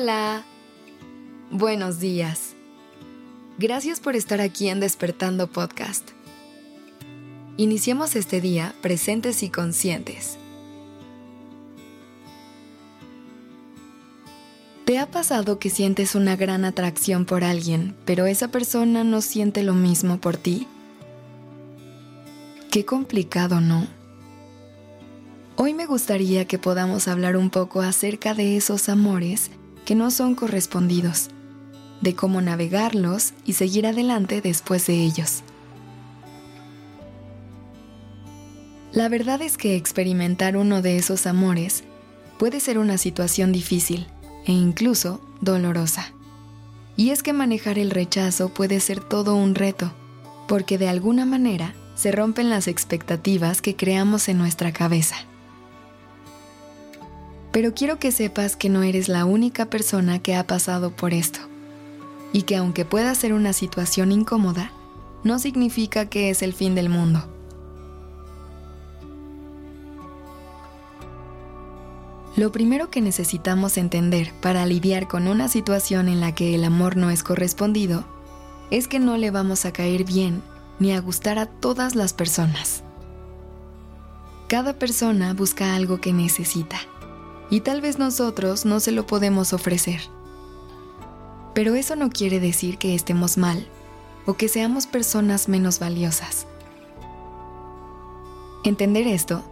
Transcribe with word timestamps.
Hola. 0.00 0.44
Buenos 1.50 1.98
días. 1.98 2.54
Gracias 3.58 3.98
por 3.98 4.14
estar 4.14 4.40
aquí 4.40 4.68
en 4.68 4.78
Despertando 4.78 5.50
Podcast. 5.50 6.10
Iniciemos 7.56 8.14
este 8.14 8.40
día 8.40 8.76
presentes 8.80 9.42
y 9.42 9.48
conscientes. 9.48 10.38
¿Te 14.84 15.00
ha 15.00 15.10
pasado 15.10 15.58
que 15.58 15.68
sientes 15.68 16.14
una 16.14 16.36
gran 16.36 16.64
atracción 16.64 17.24
por 17.24 17.42
alguien, 17.42 17.96
pero 18.04 18.26
esa 18.26 18.52
persona 18.52 19.02
no 19.02 19.20
siente 19.20 19.64
lo 19.64 19.74
mismo 19.74 20.20
por 20.20 20.36
ti? 20.36 20.68
Qué 22.70 22.84
complicado, 22.84 23.60
¿no? 23.60 23.88
Hoy 25.56 25.74
me 25.74 25.86
gustaría 25.86 26.44
que 26.44 26.60
podamos 26.60 27.08
hablar 27.08 27.36
un 27.36 27.50
poco 27.50 27.80
acerca 27.80 28.34
de 28.34 28.56
esos 28.56 28.88
amores 28.88 29.50
que 29.88 29.94
no 29.94 30.10
son 30.10 30.34
correspondidos, 30.34 31.30
de 32.02 32.14
cómo 32.14 32.42
navegarlos 32.42 33.32
y 33.46 33.54
seguir 33.54 33.86
adelante 33.86 34.42
después 34.42 34.86
de 34.86 35.02
ellos. 35.02 35.42
La 38.92 39.08
verdad 39.08 39.40
es 39.40 39.56
que 39.56 39.76
experimentar 39.76 40.58
uno 40.58 40.82
de 40.82 40.98
esos 40.98 41.26
amores 41.26 41.84
puede 42.38 42.60
ser 42.60 42.76
una 42.76 42.98
situación 42.98 43.50
difícil 43.50 44.06
e 44.44 44.52
incluso 44.52 45.22
dolorosa. 45.40 46.12
Y 46.98 47.08
es 47.08 47.22
que 47.22 47.32
manejar 47.32 47.78
el 47.78 47.90
rechazo 47.90 48.50
puede 48.50 48.80
ser 48.80 49.00
todo 49.00 49.36
un 49.36 49.54
reto, 49.54 49.94
porque 50.48 50.76
de 50.76 50.90
alguna 50.90 51.24
manera 51.24 51.74
se 51.94 52.12
rompen 52.12 52.50
las 52.50 52.68
expectativas 52.68 53.62
que 53.62 53.74
creamos 53.74 54.28
en 54.28 54.36
nuestra 54.36 54.70
cabeza. 54.70 55.16
Pero 57.58 57.74
quiero 57.74 57.98
que 57.98 58.12
sepas 58.12 58.54
que 58.54 58.68
no 58.68 58.84
eres 58.84 59.08
la 59.08 59.24
única 59.24 59.66
persona 59.66 60.20
que 60.20 60.36
ha 60.36 60.46
pasado 60.46 60.92
por 60.92 61.12
esto. 61.12 61.40
Y 62.32 62.42
que 62.42 62.54
aunque 62.54 62.84
pueda 62.84 63.12
ser 63.16 63.32
una 63.32 63.52
situación 63.52 64.12
incómoda, 64.12 64.70
no 65.24 65.40
significa 65.40 66.06
que 66.06 66.30
es 66.30 66.42
el 66.42 66.52
fin 66.52 66.76
del 66.76 66.88
mundo. 66.88 67.28
Lo 72.36 72.52
primero 72.52 72.92
que 72.92 73.00
necesitamos 73.00 73.76
entender 73.76 74.32
para 74.40 74.64
lidiar 74.64 75.08
con 75.08 75.26
una 75.26 75.48
situación 75.48 76.08
en 76.08 76.20
la 76.20 76.36
que 76.36 76.54
el 76.54 76.62
amor 76.62 76.96
no 76.96 77.10
es 77.10 77.24
correspondido 77.24 78.04
es 78.70 78.86
que 78.86 79.00
no 79.00 79.16
le 79.16 79.32
vamos 79.32 79.64
a 79.64 79.72
caer 79.72 80.04
bien 80.04 80.44
ni 80.78 80.92
a 80.92 81.00
gustar 81.00 81.40
a 81.40 81.46
todas 81.46 81.96
las 81.96 82.12
personas. 82.12 82.84
Cada 84.46 84.74
persona 84.74 85.34
busca 85.34 85.74
algo 85.74 86.00
que 86.00 86.12
necesita 86.12 86.78
y 87.50 87.60
tal 87.60 87.80
vez 87.80 87.98
nosotros 87.98 88.64
no 88.64 88.80
se 88.80 88.92
lo 88.92 89.06
podemos 89.06 89.52
ofrecer. 89.52 90.00
Pero 91.54 91.74
eso 91.74 91.96
no 91.96 92.10
quiere 92.10 92.40
decir 92.40 92.78
que 92.78 92.94
estemos 92.94 93.38
mal 93.38 93.66
o 94.26 94.34
que 94.34 94.48
seamos 94.48 94.86
personas 94.86 95.48
menos 95.48 95.78
valiosas. 95.78 96.46
Entender 98.64 99.06
esto 99.06 99.42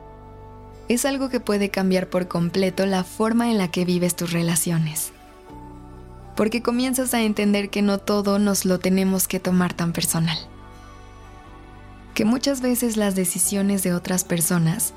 es 0.88 1.04
algo 1.04 1.28
que 1.28 1.40
puede 1.40 1.70
cambiar 1.70 2.08
por 2.08 2.28
completo 2.28 2.86
la 2.86 3.02
forma 3.02 3.50
en 3.50 3.58
la 3.58 3.70
que 3.70 3.84
vives 3.84 4.14
tus 4.14 4.32
relaciones. 4.32 5.12
Porque 6.36 6.62
comienzas 6.62 7.14
a 7.14 7.22
entender 7.22 7.70
que 7.70 7.82
no 7.82 7.98
todo 7.98 8.38
nos 8.38 8.64
lo 8.64 8.78
tenemos 8.78 9.26
que 9.26 9.40
tomar 9.40 9.72
tan 9.72 9.92
personal. 9.92 10.38
Que 12.14 12.24
muchas 12.24 12.60
veces 12.60 12.96
las 12.96 13.14
decisiones 13.14 13.82
de 13.82 13.94
otras 13.94 14.24
personas 14.24 14.92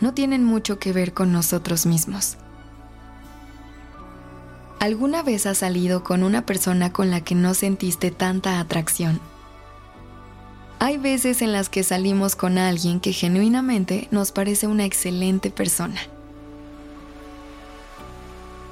no 0.00 0.14
tienen 0.14 0.44
mucho 0.44 0.78
que 0.78 0.92
ver 0.92 1.12
con 1.12 1.32
nosotros 1.32 1.86
mismos. 1.86 2.36
¿Alguna 4.78 5.22
vez 5.22 5.46
has 5.46 5.58
salido 5.58 6.04
con 6.04 6.22
una 6.22 6.44
persona 6.44 6.92
con 6.92 7.10
la 7.10 7.22
que 7.22 7.34
no 7.34 7.54
sentiste 7.54 8.10
tanta 8.10 8.60
atracción? 8.60 9.20
Hay 10.78 10.98
veces 10.98 11.40
en 11.40 11.52
las 11.52 11.70
que 11.70 11.82
salimos 11.82 12.36
con 12.36 12.58
alguien 12.58 13.00
que 13.00 13.12
genuinamente 13.12 14.08
nos 14.10 14.32
parece 14.32 14.66
una 14.66 14.84
excelente 14.84 15.50
persona. 15.50 16.00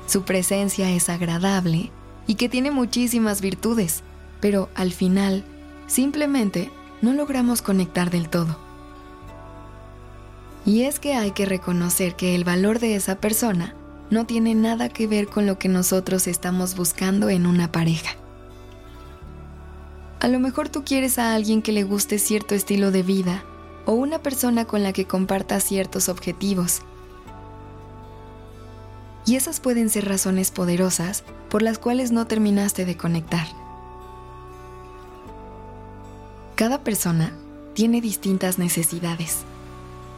Su 0.07 0.23
presencia 0.23 0.91
es 0.91 1.09
agradable 1.09 1.91
y 2.27 2.35
que 2.35 2.51
tiene 2.51 2.71
muchísimas 2.71 3.41
virtudes, 3.41 4.03
pero 4.41 4.69
al 4.75 4.93
final 4.93 5.45
simplemente 5.87 6.71
no 7.01 7.15
logramos 7.15 7.63
conectar 7.63 8.11
del 8.11 8.29
todo. 8.29 8.64
Y 10.67 10.83
es 10.83 10.99
que 10.99 11.15
hay 11.15 11.33
que 11.33 11.45
reconocer 11.45 12.17
que 12.17 12.35
el 12.35 12.45
valor 12.45 12.79
de 12.79 12.97
esa 12.97 13.17
persona 13.17 13.75
no 14.11 14.27
tiene 14.27 14.55
nada 14.55 14.89
que 14.89 15.07
ver 15.07 15.29
con 15.29 15.47
lo 15.47 15.59
que 15.59 15.69
nosotros 15.69 16.27
estamos 16.27 16.75
buscando 16.75 17.29
en 17.29 17.47
una 17.47 17.71
pareja. 17.71 18.17
A 20.21 20.29
lo 20.29 20.41
mejor 20.41 20.71
tú 20.71 20.85
quieres 20.85 21.19
a 21.19 21.35
alguien 21.35 21.61
que 21.61 21.73
le 21.73 21.85
guste 21.85 22.19
cierto 22.19 22.55
estilo 22.55 22.91
de 22.91 23.03
vida 23.03 23.45
o 23.85 23.93
una 23.93 24.21
persona 24.21 24.65
con 24.65 24.83
la 24.83 24.95
que 24.95 25.05
comparta 25.05 25.61
ciertos 25.61 26.09
objetivos. 26.09 26.81
Y 29.27 29.37
esas 29.37 29.61
pueden 29.61 29.91
ser 29.91 30.07
razones 30.09 30.51
poderosas 30.51 31.25
por 31.51 31.61
las 31.61 31.79
cuales 31.79 32.11
no 32.11 32.27
terminaste 32.27 32.87
de 32.87 32.97
conectar. 32.97 33.47
Cada 36.55 36.83
persona 36.83 37.33
tiene 37.75 38.01
distintas 38.01 38.59
necesidades 38.59 39.45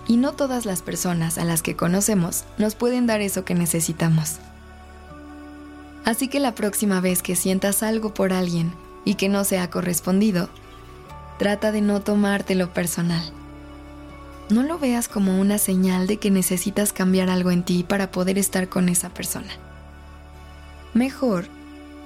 y 0.08 0.16
no 0.16 0.32
todas 0.32 0.66
las 0.66 0.82
personas 0.82 1.38
a 1.38 1.44
las 1.44 1.62
que 1.62 1.76
conocemos 1.76 2.44
nos 2.58 2.74
pueden 2.74 3.06
dar 3.06 3.20
eso 3.20 3.44
que 3.44 3.54
necesitamos. 3.54 4.36
Así 6.04 6.28
que 6.28 6.38
la 6.38 6.54
próxima 6.54 7.00
vez 7.00 7.22
que 7.22 7.34
sientas 7.34 7.82
algo 7.82 8.14
por 8.14 8.32
alguien 8.32 8.72
y 9.04 9.14
que 9.14 9.28
no 9.28 9.44
sea 9.44 9.70
correspondido, 9.70 10.48
trata 11.38 11.72
de 11.72 11.80
no 11.80 12.00
tomártelo 12.00 12.72
personal. 12.72 13.22
No 14.48 14.62
lo 14.62 14.78
veas 14.78 15.08
como 15.08 15.40
una 15.40 15.58
señal 15.58 16.06
de 16.06 16.18
que 16.18 16.30
necesitas 16.30 16.92
cambiar 16.92 17.28
algo 17.28 17.50
en 17.50 17.64
ti 17.64 17.82
para 17.82 18.12
poder 18.12 18.38
estar 18.38 18.68
con 18.68 18.88
esa 18.88 19.08
persona. 19.08 19.50
Mejor, 20.94 21.46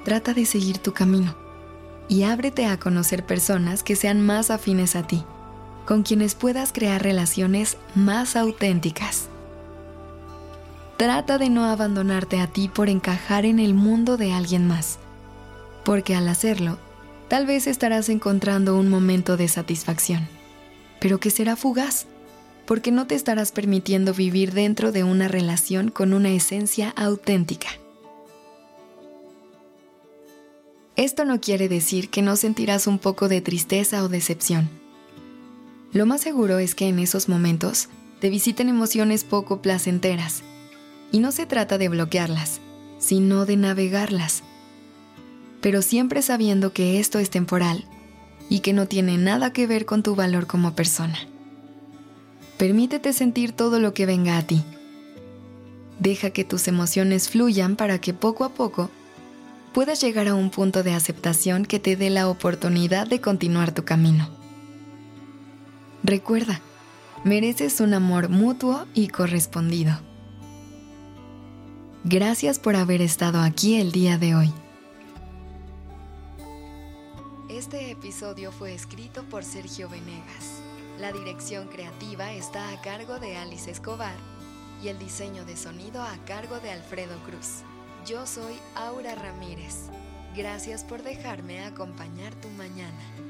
trata 0.05 0.32
de 0.32 0.47
seguir 0.47 0.78
tu 0.78 0.94
camino 0.94 1.34
y 2.09 2.22
ábrete 2.22 2.65
a 2.65 2.78
conocer 2.78 3.27
personas 3.27 3.82
que 3.82 3.94
sean 3.94 4.25
más 4.25 4.50
afines 4.50 4.97
a 4.97 5.06
ti 5.06 5.22
con 5.91 6.05
quienes 6.05 6.37
puedas 6.37 6.73
crear 6.73 7.03
relaciones 7.03 7.77
más 7.97 8.37
auténticas. 8.37 9.28
Trata 10.97 11.37
de 11.37 11.51
no 11.51 11.65
abandonarte 11.65 12.39
a 12.39 12.47
ti 12.47 12.69
por 12.69 12.89
encajar 12.89 13.45
en 13.45 13.59
el 13.59 13.75
mundo 13.75 14.17
de 14.17 14.33
alguien 14.33 14.69
más, 14.69 15.00
porque 15.84 16.15
al 16.15 16.29
hacerlo, 16.29 16.79
tal 17.27 17.45
vez 17.45 17.67
estarás 17.67 18.09
encontrando 18.09 18.79
un 18.79 18.89
momento 18.89 19.37
de 19.37 19.49
satisfacción, 19.49 20.29
pero 21.00 21.19
que 21.19 21.31
será 21.31 21.56
fugaz, 21.56 22.06
porque 22.67 22.93
no 22.93 23.09
te 23.09 23.17
estarás 23.17 23.50
permitiendo 23.50 24.15
vivir 24.15 24.53
dentro 24.53 24.93
de 24.93 25.03
una 25.03 25.27
relación 25.27 25.91
con 25.91 26.12
una 26.12 26.31
esencia 26.31 26.91
auténtica. 26.91 27.67
Esto 30.95 31.25
no 31.25 31.41
quiere 31.41 31.69
decir 31.69 32.11
que 32.11 32.23
no 32.23 32.37
sentirás 32.37 32.87
un 32.87 33.00
poco 33.00 33.27
de 33.27 33.41
tristeza 33.41 34.05
o 34.05 34.09
decepción 34.09 34.80
lo 35.93 36.06
más 36.06 36.21
seguro 36.21 36.59
es 36.59 36.75
que 36.75 36.89
en 36.89 36.99
esos 37.01 37.28
momentos 37.28 37.89
te 38.21 38.31
visiten 38.31 38.69
emociones 38.69 39.25
poco 39.25 39.61
placenteras. 39.61 40.43
Y 41.11 41.19
no 41.19 41.33
se 41.33 41.47
trata 41.47 41.78
de 41.78 41.89
bloquearlas, 41.89 42.61
sino 42.99 43.45
de 43.45 43.56
navegarlas. 43.56 44.45
Pero 45.61 45.83
siempre 45.83 46.23
sabiendo 46.23 46.73
que 46.73 47.00
esto 47.00 47.19
es 47.19 47.31
temporal 47.31 47.84
y 48.49 48.61
que 48.61 48.73
no 48.73 48.87
tiene 48.87 49.19
nada 49.19 49.53
que 49.53 49.67
ver 49.67 49.87
con 49.87 50.03
tu 50.05 50.14
valor 50.14 50.47
como 50.47 50.76
persona. 50.76 51.19
Permítete 52.56 53.12
sentir 53.12 53.53
todo 53.53 53.81
lo 53.81 53.93
que 53.93 54.06
venga 54.06 54.38
a 54.38 54.43
ti. 54.43 54.62
Deja 55.99 56.31
que 56.31 56.44
tus 56.44 56.69
emociones 56.69 57.29
fluyan 57.29 57.75
para 57.75 58.00
que 58.00 58.14
poco 58.14 58.44
a 58.44 58.50
poco 58.50 58.91
puedas 59.73 60.00
llegar 60.00 60.29
a 60.29 60.35
un 60.35 60.50
punto 60.50 60.82
de 60.82 60.94
aceptación 60.94 61.64
que 61.64 61.81
te 61.81 61.97
dé 61.97 62.11
la 62.11 62.29
oportunidad 62.29 63.09
de 63.09 63.20
continuar 63.20 63.73
tu 63.73 63.85
camino. 63.85 64.39
Recuerda, 66.02 66.61
mereces 67.25 67.81
un 67.81 67.93
amor 67.93 68.31
mutuo 68.31 68.87
y 68.94 69.08
correspondido. 69.08 69.99
Gracias 72.05 72.58
por 72.58 72.76
haber 72.76 73.02
estado 73.02 73.41
aquí 73.43 73.79
el 73.79 73.93
día 73.93 74.17
de 74.17 74.35
hoy. 74.35 74.52
Este 77.50 77.91
episodio 77.91 78.50
fue 78.50 78.75
escrito 78.75 79.25
por 79.25 79.44
Sergio 79.44 79.91
Venegas. 79.91 80.62
La 80.99 81.12
dirección 81.12 81.69
creativa 81.69 82.32
está 82.32 82.70
a 82.70 82.81
cargo 82.81 83.19
de 83.19 83.37
Alice 83.37 83.70
Escobar 83.70 84.17
y 84.82 84.88
el 84.88 84.99
diseño 84.99 85.44
de 85.44 85.58
sonido 85.58 86.02
a 86.02 86.17
cargo 86.25 86.58
de 86.61 86.70
Alfredo 86.70 87.19
Cruz. 87.26 87.62
Yo 88.06 88.26
soy 88.26 88.55
Aura 88.75 89.14
Ramírez. 89.14 89.91
Gracias 90.35 90.82
por 90.82 91.02
dejarme 91.02 91.62
acompañar 91.62 92.35
tu 92.37 92.49
mañana. 92.50 93.30